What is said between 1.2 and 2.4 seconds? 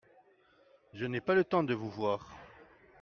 pas le temps de vous voir.